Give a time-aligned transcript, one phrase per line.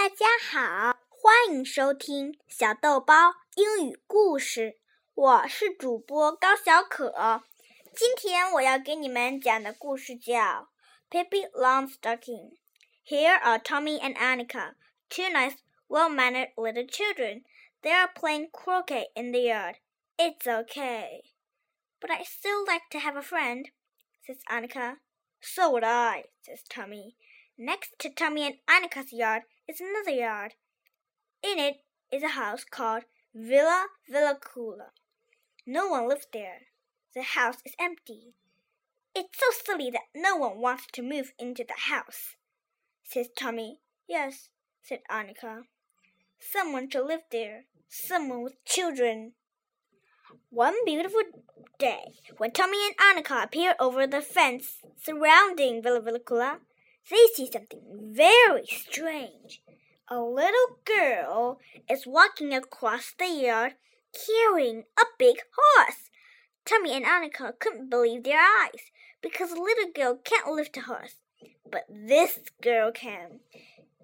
[0.00, 4.78] 大家好，欢迎收听小豆包英语故事。
[5.14, 7.42] 我是主播高小可。
[7.94, 10.34] 今天我要给你们讲的故事叫《
[11.10, 14.74] Pippi Longstocking》。Here are Tommy and Annika,
[15.08, 15.56] two nice,
[15.88, 17.44] well-mannered little children.
[17.82, 19.76] They are playing croquet in the yard.
[20.18, 21.22] It's okay.
[22.00, 23.70] But I still like to have a friend,
[24.26, 24.98] says Annika.
[25.40, 27.16] So would I, says Tommy.
[27.63, 30.55] Next to Tommy and Annika's yard is another yard.
[31.43, 31.75] In it
[32.11, 33.03] is a house called
[33.35, 34.87] Villa Villekulla.
[35.67, 36.61] No one lives there.
[37.13, 38.33] The house is empty.
[39.13, 42.35] It's so silly that no one wants to move into the house,
[43.03, 43.81] says Tommy.
[44.09, 44.49] Yes,
[44.81, 45.65] said Annika.
[46.39, 47.65] Someone should live there.
[47.87, 49.33] Someone with children.
[50.49, 51.21] One beautiful
[51.77, 52.05] day,
[52.39, 56.57] when Tommy and Annika appear over the fence surrounding Villa Villekulla,
[57.09, 59.61] they see something very strange.
[60.09, 63.73] A little girl is walking across the yard
[64.13, 66.09] carrying a big horse.
[66.65, 68.91] Tommy and Annika couldn't believe their eyes
[69.21, 71.15] because a little girl can't lift a horse,
[71.69, 73.39] but this girl can.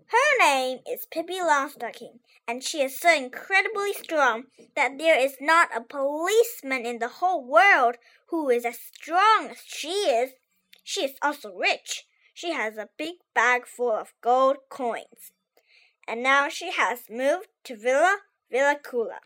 [0.07, 5.75] Her name is Pippi Longstocking, and she is so incredibly strong that there is not
[5.75, 10.31] a policeman in the whole world who is as strong as she is.
[10.83, 12.05] She is also rich.
[12.37, 15.31] She has a big bag full of gold coins.
[16.07, 18.17] And now she has moved to Villa
[18.51, 19.21] Villekulla.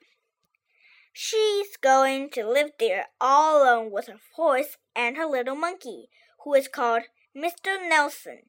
[1.12, 6.08] She's going to live there all alone with her horse and her little monkey,
[6.46, 7.04] who is called
[7.36, 7.78] Mr.
[7.86, 8.44] Nelson.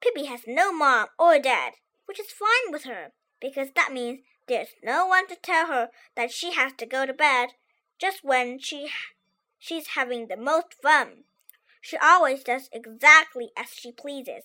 [0.00, 1.74] Pippi has no mom or dad,
[2.06, 6.32] which is fine with her, because that means there's no one to tell her that
[6.32, 7.50] she has to go to bed
[7.96, 8.88] just when she
[9.56, 11.26] she's having the most fun.
[11.80, 14.44] She always does exactly as she pleases.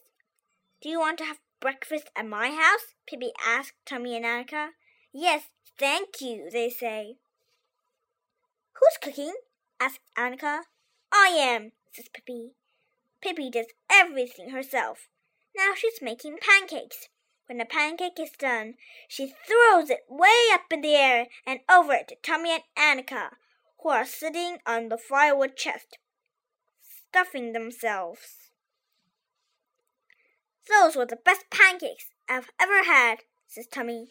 [0.81, 2.93] Do you want to have breakfast at my house?
[3.07, 4.69] Pippi asked Tommy and Annika.
[5.11, 7.17] Yes, thank you, they say.
[8.73, 9.33] Who's cooking?
[9.79, 10.61] asked Annika.
[11.11, 12.51] I am, says Pippi.
[13.21, 15.09] Pippi does everything herself.
[15.55, 17.09] Now she's making pancakes.
[17.47, 18.75] When the pancake is done,
[19.07, 23.31] she throws it way up in the air and over it to Tommy and Annika,
[23.81, 25.97] who are sitting on the firewood chest
[27.15, 28.51] stuffing themselves.
[30.69, 34.07] Those were the best pancakes I've ever had, says Tommy.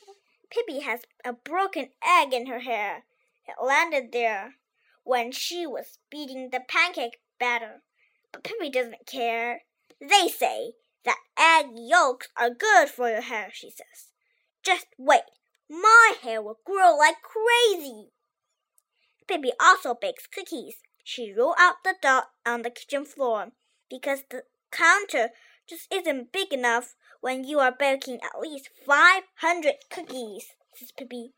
[0.51, 3.05] Pippi has a broken egg in her hair.
[3.47, 4.55] It landed there
[5.03, 7.83] when she was beating the pancake batter.
[8.33, 9.63] But Pippi doesn't care.
[10.01, 10.73] They say
[11.05, 14.13] that egg yolks are good for your hair, she says.
[14.65, 15.25] Just wait.
[15.69, 18.13] My hair will grow like crazy.
[19.29, 23.53] Pippi also bakes cookies she rolled out the doll on the kitchen floor
[23.91, 24.43] because the
[24.73, 25.29] counter
[25.69, 31.33] just isn't big enough when you are baking at least 500 cookies, says Pippi.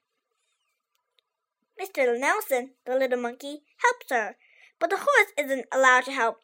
[1.81, 2.19] Mr.
[2.19, 4.37] Nelson, the little monkey, helps her,
[4.79, 6.39] but the horse isn't allowed to help.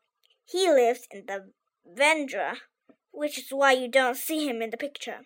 [0.44, 1.53] He lives in the
[1.88, 2.56] Vendra,
[3.12, 5.21] which is why you don't see him in the picture.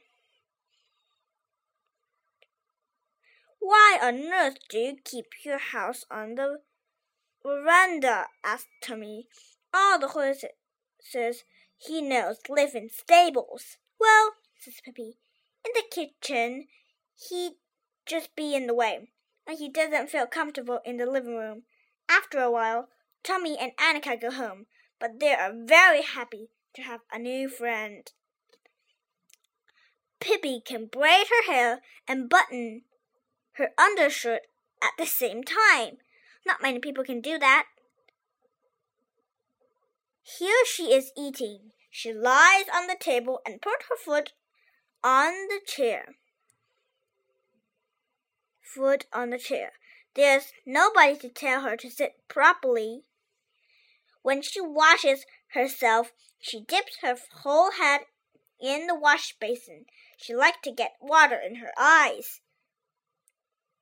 [3.58, 6.58] Why on earth do you keep your house on the
[7.46, 8.26] veranda?
[8.44, 9.28] asked Tommy.
[9.72, 11.44] All the horses
[11.78, 13.76] he knows live in stables.
[14.00, 15.18] Well, says Pippi,
[15.64, 16.66] in the kitchen
[17.28, 17.54] he'd
[18.04, 19.08] just be in the way,
[19.46, 21.62] and he doesn't feel comfortable in the living room.
[22.08, 22.88] After a while,
[23.22, 24.66] Tommy and Annika go home,
[24.98, 28.10] but they are very happy to have a new friend.
[30.20, 32.82] Pippi can braid her hair and button
[33.52, 34.42] her undershirt
[34.82, 35.98] at the same time.
[36.46, 37.64] Not many people can do that.
[40.38, 41.72] Here she is eating.
[41.90, 44.32] She lies on the table and put her foot
[45.02, 46.14] on the chair.
[48.60, 49.72] Foot on the chair.
[50.14, 53.02] There's nobody to tell her to sit properly.
[54.22, 58.02] When she washes herself, she dips her whole head
[58.60, 59.86] in the wash basin.
[60.16, 62.40] She likes to get water in her eyes.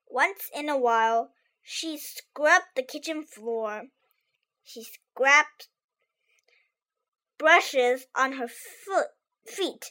[0.08, 1.33] Once in a while,
[1.66, 3.84] she scrubbed the kitchen floor.
[4.62, 5.68] She scraped
[7.38, 9.08] brushes on her foot,
[9.46, 9.90] feet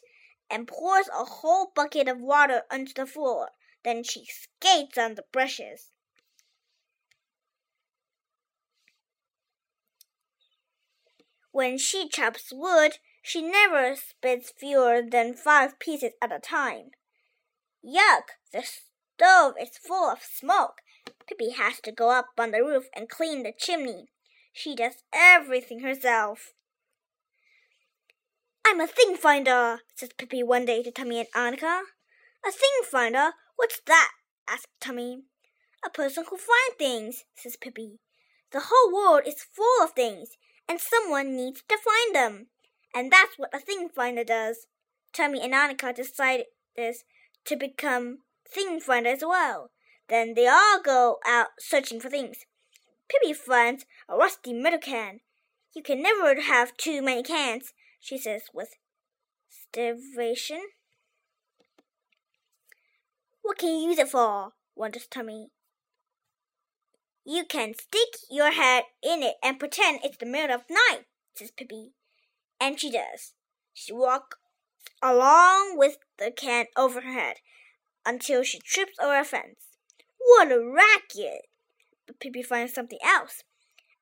[0.49, 3.49] and pours a whole bucket of water onto the floor.
[3.83, 5.89] Then she skates on the brushes.
[11.51, 16.91] When she chops wood, she never spits fewer than five pieces at a time.
[17.83, 18.37] Yuck!
[18.51, 20.81] The stove is full of smoke.
[21.27, 24.07] Pippi has to go up on the roof and clean the chimney.
[24.51, 26.53] She does everything herself.
[28.65, 31.81] I'm a thing finder, says Pippi one day to Tommy and Annika.
[32.45, 33.31] A thing finder?
[33.55, 34.11] What's that?
[34.49, 35.23] asked Tommy.
[35.85, 37.99] A person who finds things, says Pippi.
[38.51, 40.37] The whole world is full of things,
[40.69, 42.47] and someone needs to find them.
[42.95, 44.67] And that's what a thing finder does.
[45.13, 47.03] Tommy and Annika decide this
[47.45, 49.71] to become thing finders as well.
[50.09, 52.45] Then they all go out searching for things.
[53.09, 55.19] Pippi finds a rusty metal can.
[55.75, 58.75] You can never have too many cans, she says with
[59.49, 60.61] starvation.
[63.41, 64.53] What can you use it for?
[64.75, 65.49] wonders Tommy.
[67.25, 71.51] You can stick your head in it and pretend it's the middle of night, says
[71.51, 71.91] Pippi.
[72.59, 73.33] And she does.
[73.73, 74.37] She walks
[75.01, 77.37] along with the can over her head
[78.05, 79.72] until she trips over a fence.
[80.25, 81.47] What a racket!
[82.07, 83.43] But Pippi finds something else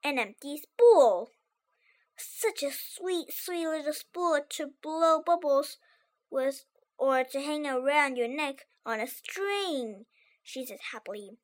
[0.03, 1.31] an empty spool.
[2.17, 5.77] Such a sweet, sweet little spool to blow bubbles
[6.29, 6.65] with
[6.97, 10.05] or to hang around your neck on a string,
[10.43, 11.37] she says happily.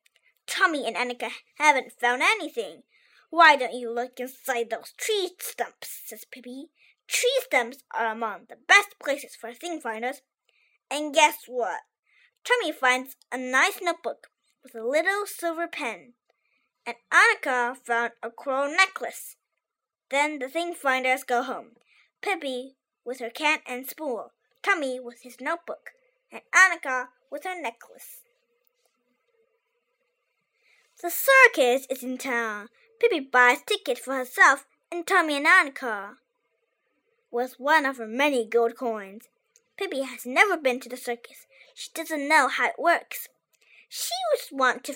[0.46, 2.84] Tommy and Annika haven't found anything.
[3.30, 6.02] Why don't you look inside those tree stumps?
[6.06, 6.70] says Pippi.
[7.08, 10.22] Tree stumps are among the best places for thing finders.
[10.90, 11.82] And guess what?
[12.44, 14.28] Tommy finds a nice notebook
[14.68, 16.14] with a little silver pen.
[16.86, 19.38] And Annika found a coral necklace.
[20.10, 21.72] Then the thing finders go home.
[22.22, 22.76] Pippi
[23.06, 24.32] with her can and spool,
[24.62, 25.92] Tommy with his notebook,
[26.32, 28.24] and Annika with her necklace.
[31.02, 32.68] The circus is in town.
[33.00, 36.16] Pippi buys tickets for herself and Tommy and Annika
[37.32, 39.26] with one of her many gold coins.
[39.78, 41.46] Pippi has never been to the circus.
[41.76, 43.30] She doesn't know how it works.
[43.88, 44.12] She
[44.52, 44.94] want to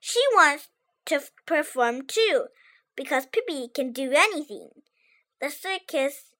[0.00, 0.68] she wants
[1.06, 2.46] to perform too
[2.96, 4.70] because Pippi can do anything.
[5.40, 6.32] The circus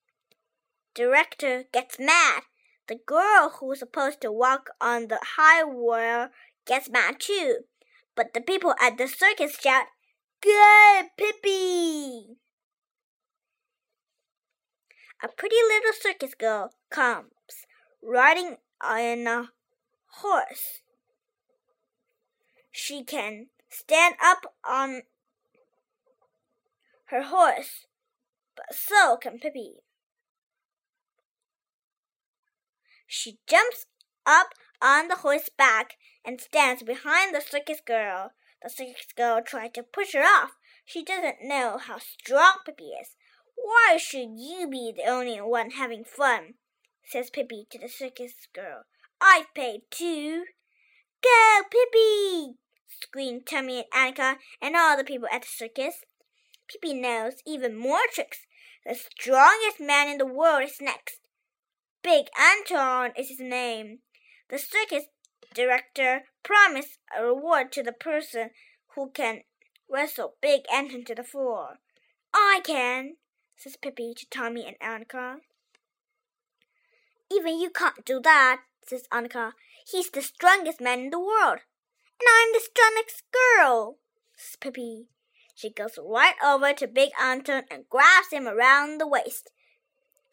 [0.95, 2.43] director gets mad.
[2.89, 6.31] The girl who's supposed to walk on the high wire
[6.67, 7.61] gets mad too.
[8.17, 9.87] But the people at the circus shout,
[10.41, 12.39] Good, Pippi!
[15.23, 17.33] A pretty little circus girl comes,
[18.03, 19.51] riding on a
[20.07, 20.81] horse.
[22.71, 25.03] She can stand up on
[27.07, 27.87] her horse,
[28.57, 29.83] but so can Pippi.
[33.07, 33.87] She jumps
[34.27, 34.49] up
[34.83, 38.33] on the horse's back and stands behind the circus girl.
[38.63, 40.53] The circus girl tries to push her off.
[40.85, 43.17] She doesn't know how strong Pippi is.
[43.55, 46.55] Why should you be the only one having fun?
[47.05, 48.85] says Pippi to the circus girl.
[49.21, 50.45] I've paid too.
[51.23, 52.59] Go, Pippi!
[52.87, 56.05] screamed Tommy and Annika and all the people at the circus.
[56.69, 58.47] Pippi knows even more tricks.
[58.85, 61.21] The strongest man in the world is next.
[62.03, 63.99] Big Anton is his name.
[64.51, 65.05] The circus
[65.55, 68.51] director promised a reward to the person
[68.95, 69.43] who can
[69.91, 71.79] wrestle Big Anton to the floor.
[72.33, 73.17] I can,
[73.57, 75.37] says Pippi to Tommy and Annika.
[77.33, 79.53] Even you can't do that, says Annika.
[79.91, 81.61] He's the strongest man in the world.
[82.21, 83.99] And I'm the strongest girl,
[84.37, 85.07] says Pippi.
[85.55, 89.51] She goes right over to Big Anton and grabs him around the waist.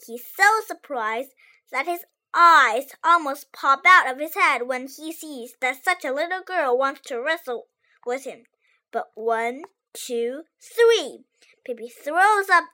[0.06, 1.30] He's so surprised
[1.72, 2.02] that his
[2.34, 6.78] eyes almost pop out of his head when he sees that such a little girl
[6.78, 7.68] wants to wrestle
[8.06, 8.44] with him.
[8.92, 11.26] But one, two, three.
[11.66, 12.66] Pippi throws up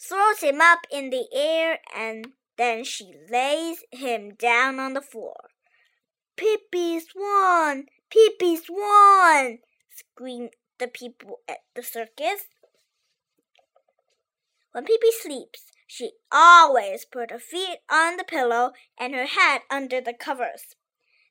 [0.00, 5.36] throws him up in the air and then she lays him down on the floor.
[6.36, 7.86] Pippi's won!
[8.10, 9.58] Pippi's won!
[9.90, 12.46] screamed the people at the circus.
[14.72, 20.00] When Pippi sleeps, she always put her feet on the pillow and her head under
[20.00, 20.76] the covers.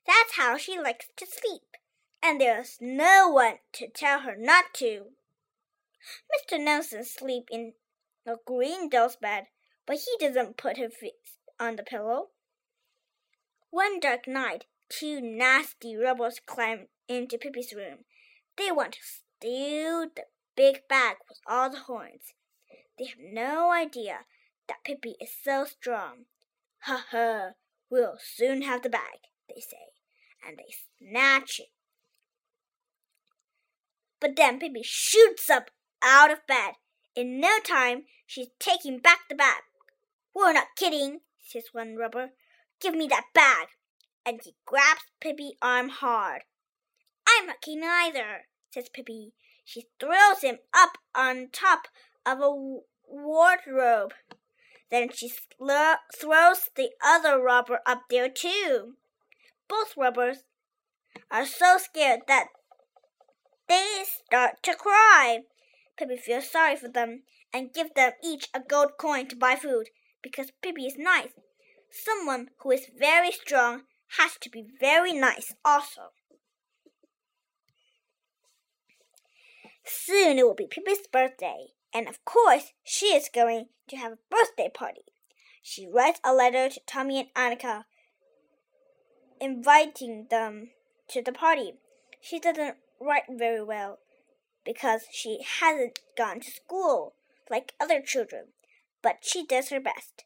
[0.06, 1.76] That's how she likes to sleep,
[2.22, 5.12] and there's no one to tell her not to.
[6.32, 6.58] Mr.
[6.58, 7.74] Nelson sleeps in
[8.26, 9.46] a green doll's bed,
[9.88, 11.14] but he doesn't put his feet
[11.58, 12.26] on the pillow.
[13.70, 18.00] One dark night, two nasty rebels climbed into Pippi's room.
[18.58, 22.34] They want to steal the big bag with all the horns.
[22.98, 24.26] They have no idea
[24.68, 26.26] that Pippi is so strong.
[26.80, 27.52] Ha ha,
[27.90, 29.94] we'll soon have the bag, they say,
[30.46, 31.68] and they snatch it.
[34.20, 35.70] But then Pippi shoots up
[36.02, 36.72] out of bed.
[37.16, 39.62] In no time, she's taking back the bag.
[40.38, 42.30] We're not kidding, says one robber.
[42.80, 43.66] Give me that bag.
[44.24, 46.42] And he grabs Pippi's arm hard.
[47.26, 49.32] I'm not kidding either, says Pippi.
[49.64, 51.88] She throws him up on top
[52.24, 52.78] of a
[53.08, 54.12] wardrobe.
[54.92, 58.94] Then she throws the other robber up there too.
[59.66, 60.44] both robbers
[61.32, 62.46] are so scared that
[63.68, 65.40] they start to cry.
[65.98, 69.88] Pippi feels sorry for them and gives them each a gold coin to buy food
[70.22, 71.32] because Pippi is nice.
[71.90, 73.82] Someone who is very strong
[74.18, 76.12] has to be very nice also.
[79.84, 84.18] Soon it will be Pippi's birthday, and of course she is going to have a
[84.30, 85.02] birthday party.
[85.62, 87.84] She writes a letter to Tommy and Annika,
[89.40, 90.70] inviting them
[91.08, 91.74] to the party.
[92.20, 93.98] She doesn't write very well
[94.64, 97.14] because she hasn't gone to school
[97.50, 98.48] like other children,
[99.02, 100.24] but she does her best.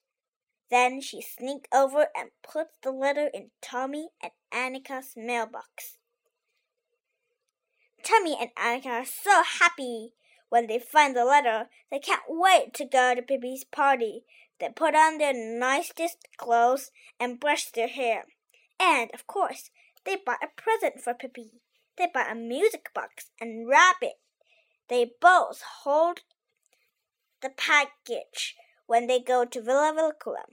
[0.71, 5.99] Then she sneaks over and puts the letter in Tommy and Annika's mailbox.
[8.03, 10.13] Tommy and Annika are so happy
[10.49, 11.69] when they find the letter.
[11.91, 14.25] They can't wait to go to Pippi's party.
[14.59, 18.25] They put on their nicest clothes and brush their hair.
[18.81, 19.71] And, of course,
[20.05, 21.61] they buy a present for Pippi.
[21.97, 24.15] They buy a music box and wrap it.
[24.89, 26.21] They both hold
[27.41, 28.57] the package
[28.93, 30.45] when they go to Villa Villekulla.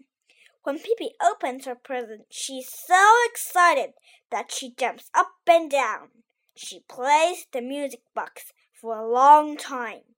[0.63, 3.89] When Pippi opens her present, she's so excited
[4.31, 6.07] that she jumps up and down.
[6.55, 10.15] She plays the music box for a long time.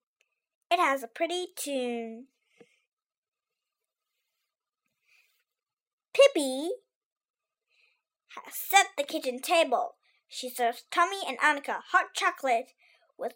[0.69, 2.25] It has a pretty tune.
[6.13, 6.69] Pippi
[8.35, 9.95] has set the kitchen table.
[10.27, 12.73] She serves Tommy and Annika hot chocolate
[13.17, 13.33] with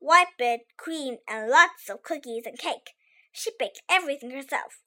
[0.00, 2.90] white bread, cream, and lots of cookies and cake.
[3.36, 4.80] She baked everything herself.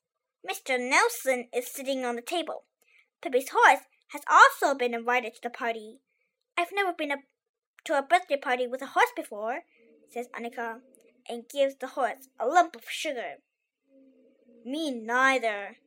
[0.44, 0.80] Mr.
[0.80, 2.64] Nelson is sitting on the table.
[3.22, 6.00] Pippi's horse has also been invited to the party.
[6.58, 7.18] I've never been a,
[7.86, 9.60] to a birthday party with a horse before,
[10.12, 10.80] says Annika,
[11.30, 13.36] and gives the horse a lump of sugar.
[14.66, 15.78] Me neither,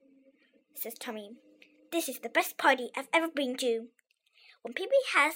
[0.76, 1.32] says Tommy.
[1.90, 3.88] This is the best party I've ever been to.
[4.62, 5.34] When Pippi has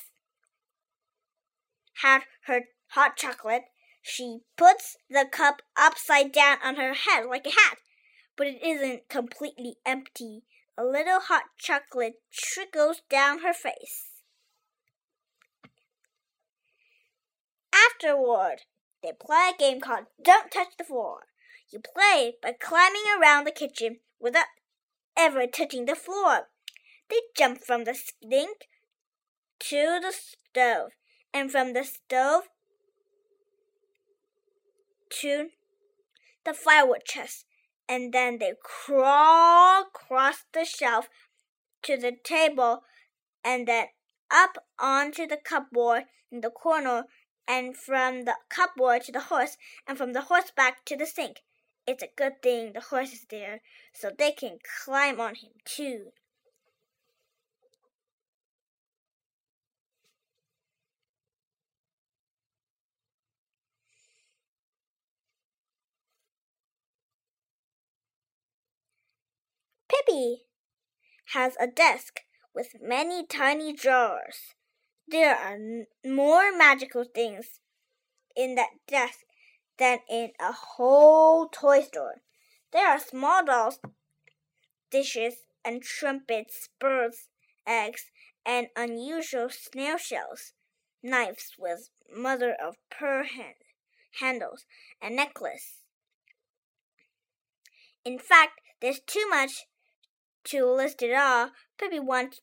[2.02, 3.64] had her hot chocolate,
[4.09, 7.79] she puts the cup upside down on her head like a hat,
[8.37, 10.45] but it isn't completely empty.
[10.79, 14.11] A little hot chocolate trickles down her face.
[17.73, 18.59] Afterward,
[19.03, 21.25] they play a game called Don't Touch the Floor.
[21.71, 24.47] You play by climbing around the kitchen without
[25.17, 26.49] ever touching the floor.
[27.11, 28.69] They jump from the sink
[29.59, 30.91] to the stove,
[31.35, 32.45] and from the stove
[35.21, 35.51] to
[36.45, 37.45] the firewood chest,
[37.89, 41.09] and then they crawl across the shelf
[41.83, 42.83] to the table,
[43.45, 43.87] and then
[44.31, 47.05] up onto the cupboard in the corner
[47.49, 51.43] and from the cupboard to the horse, and from the horse back to the sink.
[51.87, 53.61] It's a good thing the horse is there,
[53.93, 56.13] so they can climb on him too.
[69.88, 70.43] Pippi
[71.33, 72.21] has a desk
[72.55, 74.55] with many tiny drawers.
[75.07, 75.59] There are
[76.05, 77.61] more magical things
[78.35, 79.21] in that desk
[79.78, 82.23] than in a whole toy store.
[82.73, 83.78] There are small dolls,
[84.90, 87.28] dishes, and trumpets, birds,
[87.66, 88.11] eggs,
[88.45, 90.52] and unusual snail shells,
[91.02, 93.57] knives with mother of pearl hand,
[94.21, 94.64] handles,
[95.00, 95.83] and necklace.
[98.05, 99.66] In fact, there's too much
[100.47, 101.50] to list it all.
[101.79, 102.41] Pippi wants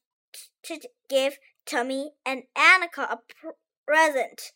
[0.63, 0.79] to
[1.09, 3.19] give Tommy and Annika a
[3.85, 4.51] present.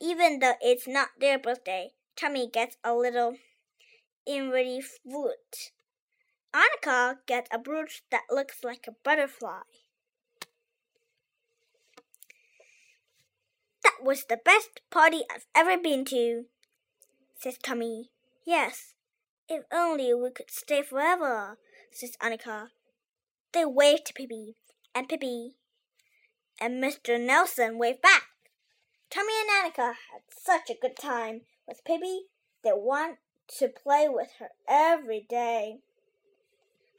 [0.00, 3.36] Even though it's not their birthday, Tommy gets a little
[4.26, 5.72] inverty foot.
[6.54, 9.62] Annika gets a brooch that looks like a butterfly.
[13.82, 16.44] That was the best party I've ever been to,
[17.38, 18.10] says Tommy.
[18.44, 18.94] Yes,
[19.48, 21.58] if only we could stay forever,
[21.90, 22.68] says Annika.
[23.53, 24.55] They waved to Pippi,
[24.93, 25.55] and Pippi
[26.59, 27.19] and Mr.
[27.19, 28.23] Nelson waved back.
[29.09, 32.27] Tommy and Annika had such a good time with Pippi,
[32.63, 33.17] they want
[33.59, 35.81] to play with her every day.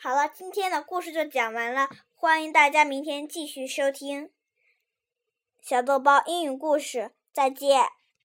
[0.00, 4.30] 好了，今天的故事就讲完了，欢迎大家明天继续收听
[5.60, 7.88] 小豆包英语故事，再见。